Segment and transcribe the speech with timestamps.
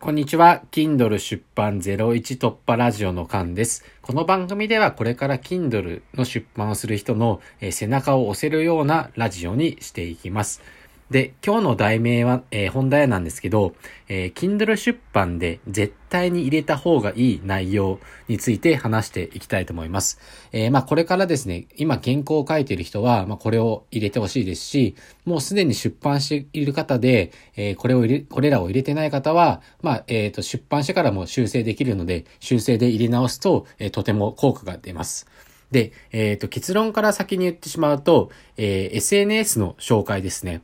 [0.00, 0.62] こんにちは。
[0.70, 3.84] Kindle 出版01突破ラジオのカンです。
[4.00, 7.40] この番組ではこれから Kindle の出版をする人の
[7.72, 10.62] 背中を押せるようなラジオにしていきます。
[11.10, 13.74] で、今日の題名は、えー、本題なんですけど、
[14.08, 20.20] えー、Kindle 出版で絶対に入れた方がいい内容について話していきたいと思います。
[20.52, 35.26] えー、まあこれからですね、今原稿を書いている人は、まあこれを入れてほしいですし、もうすでに出版している方で、えー、これを入れ、これらを入れてない方は、まあ、えっ、と、出版してからも修正できるので、修正で入れ直すと、えー、とても効果が出ます。
[35.70, 40.60] で、えっ、と、結論から先に言ってしまうと、え、SNS の紹介ですね。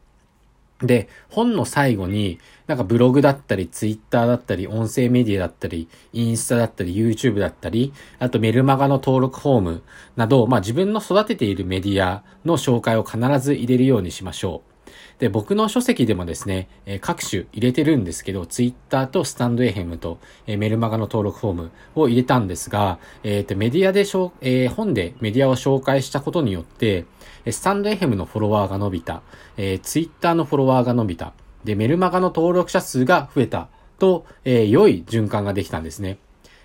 [0.82, 9.82] で、本の最後に、なんかブログだったり、ツイッターだったり、音声メディアだったり、インスタだったり、YouTube だったり、あとメルマガの登録フォーム
[10.16, 14.74] など、まあ自分の育てているメディアの紹介を必ず入れるようにしましょう。
[15.18, 27.04] で、僕の書籍でもですね、えー、各種入れてるんですけど、ツイッターとスタンドエヘムと、えー、メルマガの登録フォームを入れたんですが、えっ、ー、と、メディアでしょ、え、本でメディアを紹介したことによって、
[27.52, 29.22] スタンドエヘムのフォロワーが伸びた、
[29.56, 31.32] えー、ツイッターのフォロワーが伸びた、
[31.64, 36.18] で、メルマガの登録者数が増えたと、えー、良い循環ができたんですね。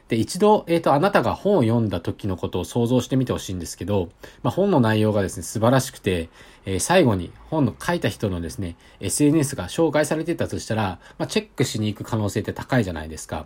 [0.09, 4.09] で、一度、えっ、ー、と、あなたが本を読んだ時のことを想像してみてほしいんですけど、
[4.41, 6.29] まあ、本の内容がですね、素晴らしくて、
[6.65, 13.45] えー、最後に本の書いた人のですね、SNS が紹介されてたとしたら、まあ、チェックしに行く可能性って高いじゃないですか。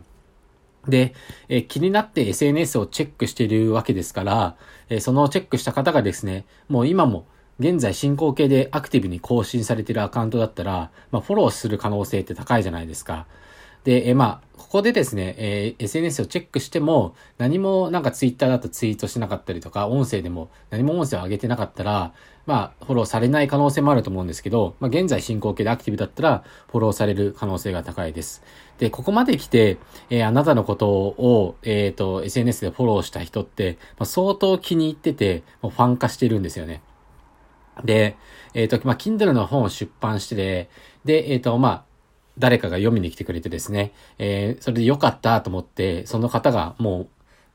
[0.88, 1.14] で、
[1.50, 4.56] えー、気になって SNS をチェックしているわけですから、
[4.90, 7.26] えー、そのチェックした方がですね、もう今も
[7.60, 13.28] 現在進行形でアクティブに更新されているアカウントだったら、まあ、フォローする可能性って高いじゃないですか。
[13.84, 22.14] で、えまあ、ここでですね、えー、SNS をチェックしても、何もなんか Twitter だとツイートしなかったりとか、音声でも何も音声を上げてなかったら、
[22.46, 28.44] まあ、フォローされない可能性もあると思うんですけど、まあ、現在進行形でアクティブだったら、フォローされる可能性が高いです。
[28.80, 29.78] で、ここまで来て、
[30.10, 36.82] えー、あなたのことを、えっ、ー、と、SNS でフォローした人って、まあ、相当気に入ってて、もうファン化してるんですよね。
[37.84, 38.18] で、
[38.54, 40.70] えっ、ー、と、まあ、Kindle の本を出版してで、
[41.06, 41.93] で、えっ、と、まあ、
[42.38, 47.08] 誰かが読みに来てくれてですね、えー、それで良かったと思って、その方がもう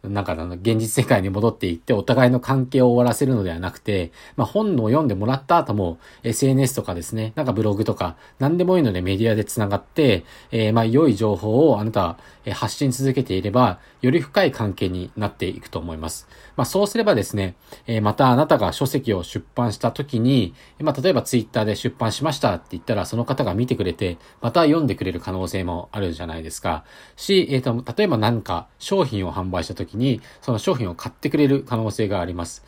[0.05, 12.19] なんかあの、現実世界に戻っていって、お互いの関係を終わらせるのではなくて、まあ、本を読んでもらった後も、SNS とかですね、なんかブログとか、何でもいいのでメディアで繋がって、えー、まあ、良い情報をあなたは
[12.55, 16.29] 発信続けていれば、より深い関係になっていくと思います。
[16.57, 17.57] まあ、そうすればですね、
[17.89, 26.85] えー、またあなたが書籍を出版した時に、まあ、例えばツイッターで出版しましたって言ったら、その方が見てくれて、また読んでくれる可能性もあるじゃないですか。
[27.17, 32.65] し、えっ、ー、と、例えば何か商品を販売した時に、その商品を買ってくれる可能性があります。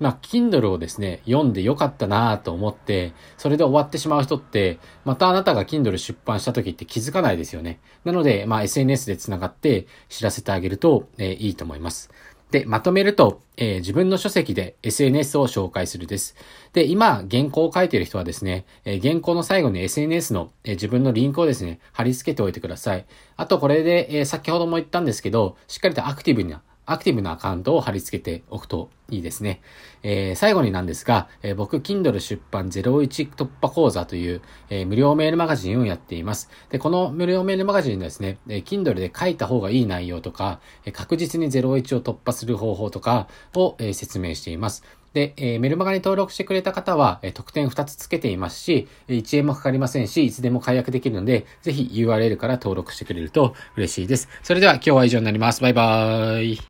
[0.00, 7.80] まあ、Kindle をですね、読んでよかったなと思って、それで終わってしまう人って、またあなたが Kindle 出版した時って気づかないですよね。
[8.04, 12.10] なので、まあ、SNS で繋がって知らせてあげると、えー、いいと思います。
[12.54, 16.36] で、まとめると、えー、自分の書籍で SNS を紹介するです。
[16.72, 23.06] で、今、原稿を書いている人はですね、えー、原稿の最後に SNS の、えー、自分のリンクをですね、貼り付けておいてください。
[23.36, 29.60] あと、これで、え先ほども言ったんですけど、しっかりとアクティブなアクティブなアカウントを貼り付けておくといいですね。
[30.02, 36.50] えー、最後になんですが、えー、僕、Kindle 出版01突破講座という、えー、無料メールマガジンをやっています。
[36.70, 44.84] で、この無料メールマガジンですね、えー、Kindle で書いた方がいい内容とか、えー、確実に01を突破する方法とかを、えー、説明しています。
[45.14, 54.28] で、えー、メルマガに登録してくれた方は、えー、特典2つつけていますし、1円もかかりませんし、いつでも解約できるので、ぜひ URL から登録してくれると嬉しいです。
[54.42, 55.62] それでは今日は以上になります。
[55.62, 56.60] バイバーイ。